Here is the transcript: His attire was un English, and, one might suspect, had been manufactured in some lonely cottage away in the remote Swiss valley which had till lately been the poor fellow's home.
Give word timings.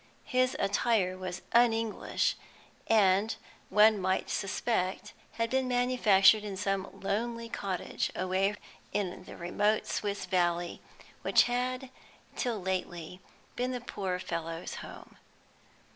His 0.25 0.55
attire 0.57 1.15
was 1.15 1.43
un 1.53 1.73
English, 1.73 2.35
and, 2.87 3.35
one 3.69 3.99
might 4.01 4.31
suspect, 4.31 5.13
had 5.33 5.51
been 5.51 5.67
manufactured 5.67 6.43
in 6.43 6.57
some 6.57 6.89
lonely 7.01 7.47
cottage 7.47 8.11
away 8.15 8.55
in 8.93 9.25
the 9.25 9.37
remote 9.37 9.85
Swiss 9.85 10.25
valley 10.25 10.81
which 11.21 11.43
had 11.43 11.91
till 12.35 12.59
lately 12.59 13.21
been 13.55 13.69
the 13.73 13.79
poor 13.79 14.17
fellow's 14.17 14.77
home. 14.81 15.17